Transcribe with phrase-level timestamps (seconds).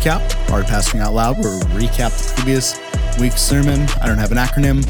[0.00, 0.22] recap.
[0.48, 2.78] Of Pastoring Out Loud, where we recap the previous
[3.20, 3.82] week's sermon.
[4.00, 4.84] I don't have an acronym.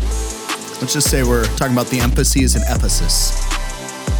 [0.80, 3.36] Let's just say we're talking about the emphases in Ephesus.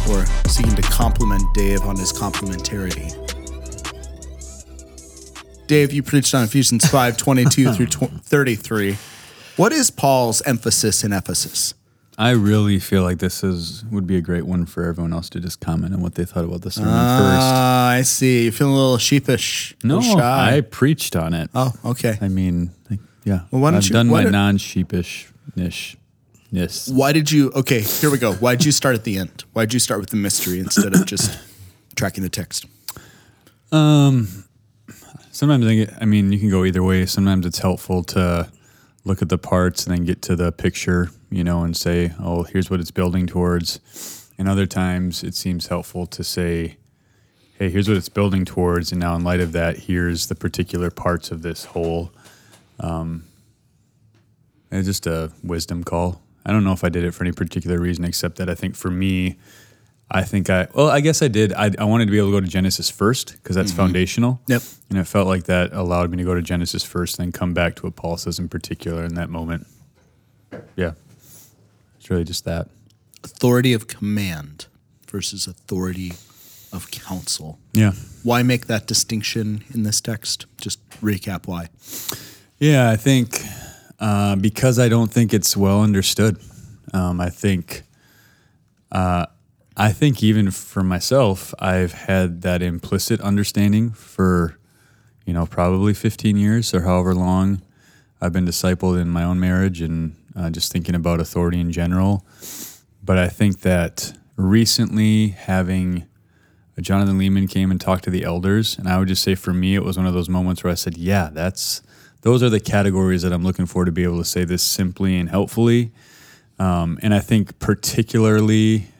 [0.07, 3.17] We're seeking to compliment Dave on his complementarity.
[5.67, 8.97] Dave, you preached on Ephesians 5 22 through 33.
[9.55, 11.73] What is Paul's emphasis in Ephesus?
[12.21, 15.39] I really feel like this is would be a great one for everyone else to
[15.39, 18.43] just comment on what they thought about the sermon Ah, I see.
[18.43, 19.75] You're feeling a little sheepish.
[19.83, 19.87] a.
[19.87, 20.57] No, little shy.
[20.57, 21.49] I preached on it.
[21.55, 22.17] oh, okay.
[22.21, 23.41] I mean, like, yeah.
[23.49, 25.95] Well, why don't I've you- done why my don't- non-sheepishness.
[26.53, 26.89] Yes.
[26.89, 27.49] Why did you?
[27.55, 28.33] Okay, here we go.
[28.33, 29.45] Why did you start at the end?
[29.53, 31.39] Why did you start with the mystery instead of just
[31.95, 32.65] tracking the text?
[33.71, 34.27] Um
[35.31, 37.05] sometimes I it- I mean, you can go either way.
[37.05, 38.51] Sometimes it's helpful to
[39.03, 42.43] look at the parts and then get to the picture, you know, and say, oh,
[42.43, 44.29] here's what it's building towards.
[44.37, 46.77] And other times it seems helpful to say,
[47.57, 48.91] hey, here's what it's building towards.
[48.91, 52.11] And now, in light of that, here's the particular parts of this whole.
[52.79, 53.25] Um,
[54.71, 56.21] it's just a wisdom call.
[56.45, 58.75] I don't know if I did it for any particular reason, except that I think
[58.75, 59.37] for me,
[60.13, 61.53] I think I, well, I guess I did.
[61.53, 64.41] I, I wanted to be able to go to Genesis first because that's foundational.
[64.47, 64.61] Yep.
[64.89, 67.75] And it felt like that allowed me to go to Genesis first, then come back
[67.77, 69.67] to what Paul says in particular in that moment.
[70.75, 70.91] Yeah.
[71.97, 72.67] It's really just that.
[73.23, 74.65] Authority of command
[75.07, 76.11] versus authority
[76.73, 77.59] of counsel.
[77.71, 77.93] Yeah.
[78.23, 80.45] Why make that distinction in this text?
[80.59, 81.69] Just recap why.
[82.59, 83.39] Yeah, I think
[83.99, 86.37] uh, because I don't think it's well understood.
[86.93, 87.83] Um, I think,
[88.91, 89.27] uh,
[89.81, 94.59] I think even for myself, I've had that implicit understanding for,
[95.25, 97.63] you know, probably 15 years or however long
[98.21, 102.23] I've been discipled in my own marriage and uh, just thinking about authority in general.
[103.03, 106.05] But I think that recently having
[106.79, 109.73] Jonathan Leeman came and talked to the elders, and I would just say for me,
[109.73, 111.81] it was one of those moments where I said, "Yeah, that's
[112.21, 115.17] those are the categories that I'm looking for to be able to say this simply
[115.17, 115.91] and helpfully."
[116.59, 118.90] Um, and I think particularly,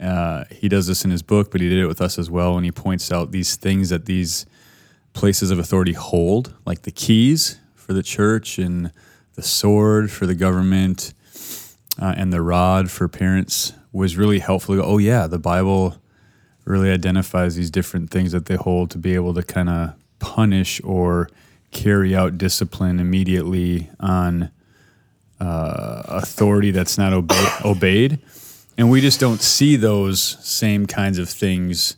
[0.00, 2.56] uh, he does this in his book, but he did it with us as well,
[2.56, 4.46] and he points out these things that these
[5.12, 8.92] places of authority hold, like the keys for the church and
[9.34, 11.14] the sword for the government
[12.00, 14.80] uh, and the rod for parents was really helpful.
[14.80, 15.96] Oh yeah, the Bible
[16.64, 20.80] really identifies these different things that they hold to be able to kind of punish
[20.84, 21.28] or
[21.70, 24.50] carry out discipline immediately on
[25.40, 28.18] uh, authority that's not obey- obeyed.
[28.78, 31.96] And we just don't see those same kinds of things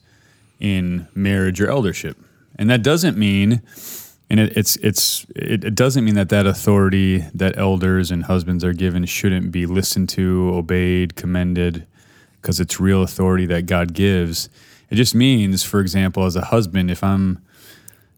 [0.58, 2.16] in marriage or eldership.
[2.56, 3.60] And that doesn't mean,
[4.30, 8.64] and it, it's it's it, it doesn't mean that that authority that elders and husbands
[8.64, 11.86] are given shouldn't be listened to, obeyed, commended,
[12.40, 14.48] because it's real authority that God gives.
[14.88, 17.42] It just means, for example, as a husband, if I'm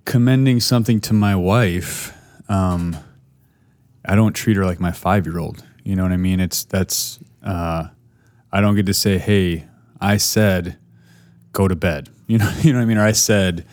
[0.05, 2.17] commending something to my wife,
[2.49, 2.97] um,
[4.05, 5.65] I don't treat her like my five year old.
[5.83, 6.39] You know what I mean?
[6.39, 7.89] It's that's uh,
[8.53, 9.67] I don't get to say, "Hey,
[10.01, 10.79] I said
[11.53, 12.97] go to bed." You know, you know what I mean?
[12.97, 13.67] Or I said,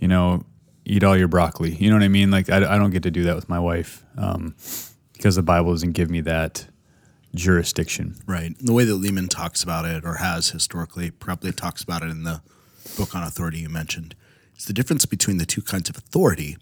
[0.00, 0.44] you know,
[0.84, 1.74] eat all your broccoli.
[1.76, 2.32] You know what I mean?
[2.32, 4.56] Like I, I don't get to do that with my wife um,
[5.12, 6.66] because the Bible doesn't give me that
[7.34, 8.16] jurisdiction.
[8.26, 8.54] Right.
[8.58, 12.24] The way that Leeman talks about it, or has historically, probably talks about it in
[12.24, 12.42] the
[12.96, 14.16] book on authority you mentioned,
[14.58, 16.56] is the difference between the two kinds of authority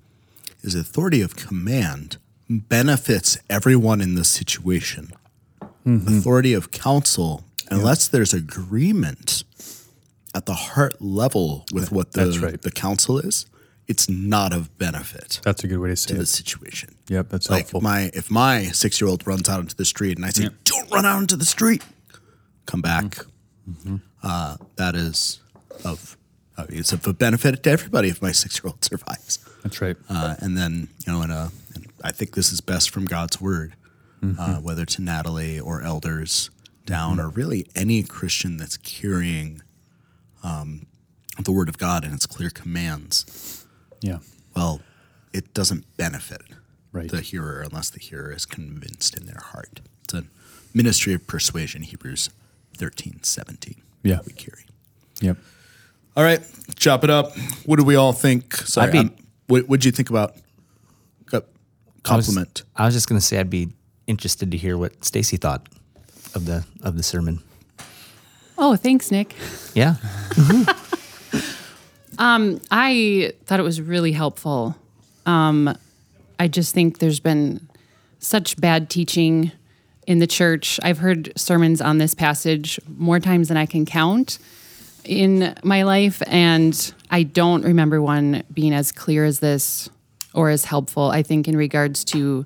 [0.63, 2.19] is authority of command
[2.49, 5.13] benefits everyone in the situation.
[5.87, 9.45] Authority of counsel, unless there's agreement
[10.35, 12.61] at the heart level with what the, right.
[12.63, 13.47] the counsel is,
[13.87, 16.27] it's not of benefit That's a good way to say to the it.
[16.27, 16.95] situation.
[17.09, 17.81] Yep, that's Like helpful.
[17.81, 20.91] my if my six year old runs out into the street and I say, "Don't
[20.93, 21.83] run out into the street,"
[22.67, 23.17] come back.
[23.69, 23.97] Mm-hmm.
[24.23, 25.41] Uh, that is
[25.85, 26.17] of
[26.59, 29.39] uh, it's of a benefit to everybody if my six year old survives.
[29.63, 29.97] that's right.
[30.11, 33.41] Uh, and then you know, in a, and I think this is best from God's
[33.41, 33.75] word,
[34.23, 34.41] Mm-hmm.
[34.41, 36.51] uh, whether to Natalie or elders
[36.89, 39.63] down, or really any Christian that's carrying
[40.43, 40.87] um,
[41.43, 43.67] the word of God and its clear commands
[44.01, 44.19] yeah.
[44.57, 44.81] well,
[45.33, 46.43] it doesn't benefit
[46.91, 47.11] Right.
[47.11, 49.81] the hearer unless the hearer is convinced in their heart.
[50.05, 50.25] It's a
[50.73, 52.31] ministry of persuasion, Hebrews
[52.79, 53.75] 13, 17.
[54.03, 54.21] Yeah.
[54.27, 54.65] We carry.
[55.21, 55.37] Yep.
[56.17, 56.41] All right,
[56.77, 57.37] chop it up.
[57.67, 58.55] What do we all think?
[58.57, 59.11] Sorry, be-
[59.49, 60.35] what would you think about
[61.27, 61.39] co-
[62.07, 62.63] I was- compliment?
[62.75, 63.69] I was just going to say I'd be
[64.07, 65.69] interested to hear what Stacy thought
[66.35, 67.41] of the of the sermon.
[68.57, 69.35] Oh, thanks, Nick.
[69.75, 69.95] Yeah.
[72.19, 74.75] um, I thought it was really helpful.
[75.27, 75.77] Um,
[76.41, 77.69] I just think there's been
[78.19, 79.53] such bad teaching
[80.09, 80.81] in the church.
[80.83, 84.39] I've heard sermons on this passage more times than I can count
[85.05, 89.89] in my life, and I don't remember one being as clear as this
[90.35, 91.11] or as helpful.
[91.11, 92.45] I think in regards to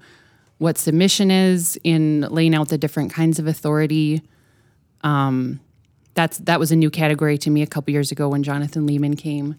[0.63, 4.23] what submission is in laying out the different kinds of authority.
[5.03, 5.59] Um,
[6.15, 9.19] that's that was a new category to me a couple years ago when Jonathan Leeman
[9.19, 9.57] came,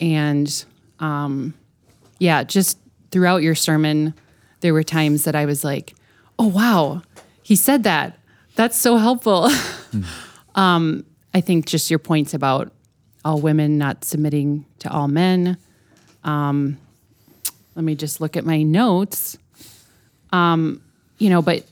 [0.00, 0.64] and
[0.98, 1.54] um,
[2.18, 2.76] yeah, just
[3.12, 4.14] throughout your sermon,
[4.60, 5.94] there were times that I was like,
[6.40, 7.02] "Oh wow,
[7.44, 8.18] he said that.
[8.56, 9.48] That's so helpful."
[10.56, 12.72] um, I think just your points about
[13.24, 15.56] all women not submitting to all men.
[16.24, 16.78] Um,
[17.76, 19.38] let me just look at my notes.
[20.32, 20.82] Um,
[21.18, 21.66] you know, but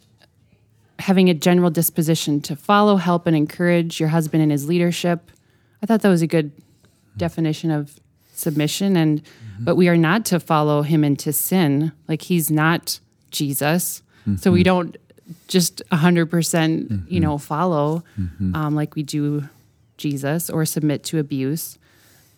[0.98, 5.30] having a general disposition to follow, help, and encourage your husband in his leadership.
[5.82, 6.52] I thought that was a good
[7.16, 7.98] definition of
[8.34, 8.96] submission.
[8.96, 9.22] And
[9.58, 11.92] but we are not to follow him into sin.
[12.08, 14.02] Like he's not Jesus,
[14.36, 14.96] so we don't
[15.48, 18.04] just hundred percent, you know, follow
[18.54, 19.48] um, like we do
[19.96, 21.78] Jesus or submit to abuse.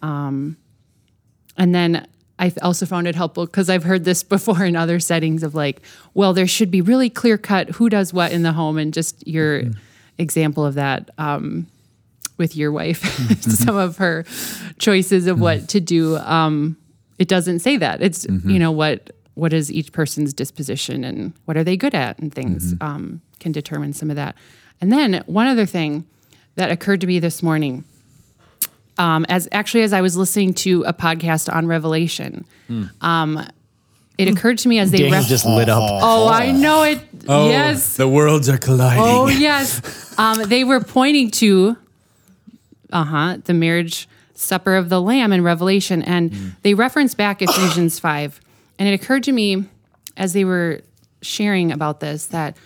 [0.03, 0.57] Um,
[1.57, 2.07] and then
[2.43, 5.81] I also found it helpful because I've heard this before in other settings of like,
[6.13, 9.27] well, there should be really clear cut who does what in the home, and just
[9.27, 9.63] your
[10.19, 11.67] example of that um,
[12.39, 13.03] with your wife,
[13.41, 14.25] some of her
[14.79, 16.17] choices of what to do.
[16.17, 16.77] Um,
[17.19, 18.03] it doesn't say that.
[18.03, 22.19] It's you know what what is each person's disposition and what are they good at
[22.19, 24.37] and things um, can determine some of that.
[24.81, 26.05] And then one other thing
[26.57, 27.85] that occurred to me this morning
[29.03, 32.45] um, as actually as I was listening to a podcast on Revelation,
[33.01, 33.31] um,
[34.19, 35.83] it occurred to me as they Daniel ref- just lit up.
[35.83, 39.03] oh I know it Oh, yes The worlds are colliding.
[39.05, 39.81] oh yes
[40.19, 41.77] um, they were pointing to
[42.93, 46.33] uh huh the marriage supper of the Lamb in Revelation, and
[46.63, 48.41] they reference back Ephesians five,
[48.79, 49.65] and it occurred to me
[50.17, 50.81] as they were
[51.23, 52.57] sharing about this that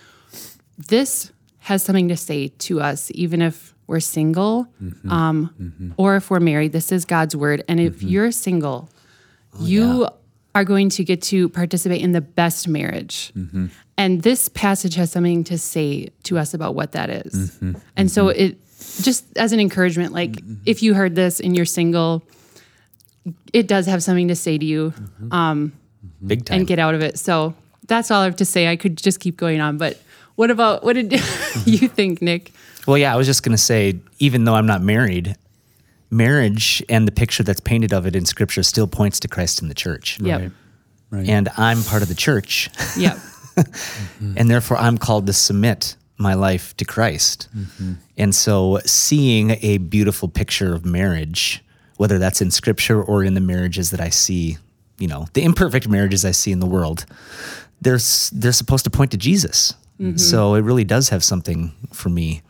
[0.77, 5.11] this has something to say to us, even if we're single mm-hmm.
[5.11, 5.91] um, mm-hmm.
[5.97, 6.73] or if we're married.
[6.73, 7.63] This is God's word.
[7.67, 8.07] And if mm-hmm.
[8.07, 8.89] you're single,
[9.53, 10.07] oh, you
[10.53, 13.31] are going to get to participate in the best marriage.
[13.97, 17.59] And this passage has something to say to us about what that is.
[17.95, 18.57] And so it
[19.01, 22.23] just as an encouragement, like if you heard this and you're single,
[23.53, 24.93] it does have something to say to you
[25.31, 25.73] um,
[26.25, 26.59] Big time.
[26.59, 27.17] and get out of it.
[27.19, 27.53] So
[27.87, 28.67] that's all I have to say.
[28.67, 30.01] I could just keep going on, but
[30.37, 31.11] what about what did
[31.65, 32.53] you think, Nick?
[32.87, 35.35] Well, yeah, I was just going to say, even though I'm not married,
[36.09, 39.67] marriage and the picture that's painted of it in scripture still points to Christ in
[39.67, 40.19] the church.
[40.21, 40.41] Yep.
[40.41, 40.51] Right.
[41.09, 41.29] Right.
[41.29, 43.17] And I'm part of the church, Yep.
[44.35, 47.47] and therefore I'm called to submit my life to Christ.
[47.55, 47.93] Mm-hmm.
[48.17, 51.63] And so seeing a beautiful picture of marriage,
[51.97, 54.57] whether that's in scripture or in the marriages that I see,
[54.99, 57.05] you know, the imperfect marriages I see in the world,
[57.81, 57.99] they're,
[58.31, 59.73] they're supposed to point to Jesus.
[60.15, 62.41] So it really does have something for me.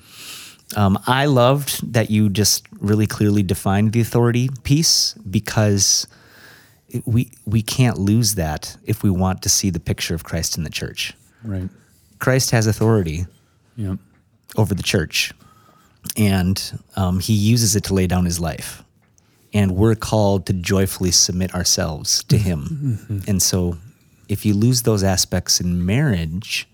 [0.76, 6.08] Um, I loved that you just really clearly defined the authority piece because
[7.06, 10.64] we we can't lose that if we want to see the picture of Christ in
[10.64, 11.14] the church.
[11.44, 11.70] Right.
[12.20, 13.26] Christ has authority
[13.78, 13.96] Yeah.
[14.58, 15.32] over the church,
[16.18, 16.62] and
[16.98, 18.84] um, he uses it to lay down his life.
[19.54, 23.24] And we're called to joyfully submit ourselves to him.
[23.28, 23.78] And so,
[24.28, 26.68] if you lose those aspects in marriage,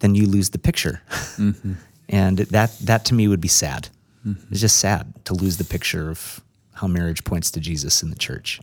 [0.00, 1.02] then you lose the picture.
[1.36, 1.74] Mm-hmm.
[2.08, 3.88] And that, that to me would be sad.
[4.24, 4.52] Mm-hmm.
[4.52, 6.40] It's just sad to lose the picture of
[6.74, 8.60] how marriage points to Jesus in the church.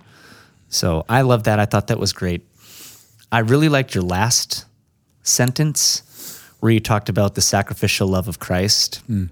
[0.69, 1.59] So I love that.
[1.59, 2.47] I thought that was great.
[3.33, 4.65] I really liked your last
[5.23, 9.29] sentence where you talked about the sacrificial love of Christ mm.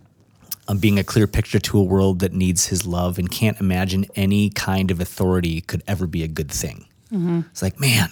[0.67, 4.05] um, being a clear picture to a world that needs his love and can't imagine
[4.15, 6.87] any kind of authority could ever be a good thing.
[7.11, 7.41] Mm-hmm.
[7.51, 8.09] It's like, man,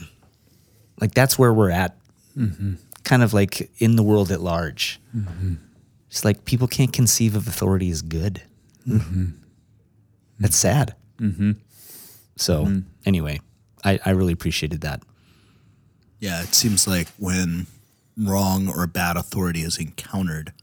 [1.01, 1.97] like that's where we're at,
[3.03, 4.99] kind of like in the world at large.
[5.15, 5.55] Mm-hmm.
[6.09, 8.41] It's like people can't conceive of authority as good.
[8.87, 9.25] Mm-hmm.
[10.39, 10.95] That's sad.
[11.19, 11.51] Mm-hmm.
[12.35, 13.41] So, anyway,
[13.83, 15.03] I, I really appreciated that.
[16.19, 17.67] Yeah, it seems like when
[18.17, 20.53] wrong or bad authority is encountered,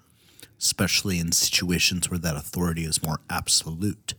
[0.58, 4.14] especially in situations where that authority is more absolute,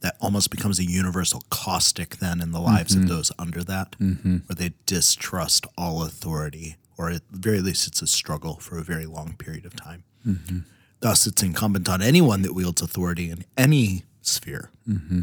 [0.00, 4.54] that almost becomes a universal caustic then in the lives of those under that, where
[4.56, 9.06] they distrust all authority, or at the very least, it's a struggle for a very
[9.06, 10.02] long period of time.
[10.26, 10.58] Mm-hmm.
[11.00, 15.20] Thus, it's incumbent on anyone that wields authority in any sphere mm-hmm.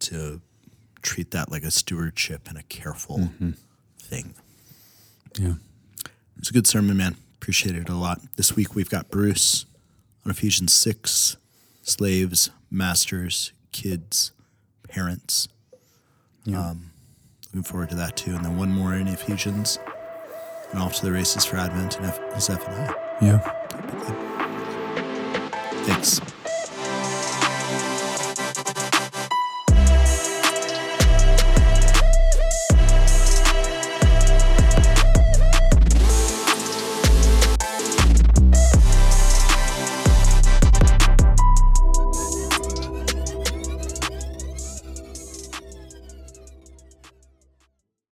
[0.00, 0.42] to
[1.00, 3.52] treat that like a stewardship and a careful mm-hmm.
[3.98, 4.34] thing.
[5.38, 5.54] Yeah.
[6.38, 7.16] It's a good sermon, man.
[7.36, 8.20] Appreciate it a lot.
[8.36, 9.64] This week we've got Bruce
[10.24, 11.38] on Ephesians 6
[11.82, 14.32] slaves, masters, kids,
[14.88, 15.48] parents.
[16.46, 16.90] Um,
[17.46, 18.34] looking forward to that too.
[18.34, 19.78] And then one more in Ephesians
[20.72, 22.94] and off to the races for Advent and F- and Zephaniah.
[23.20, 23.38] Yeah.
[25.86, 26.20] Thanks.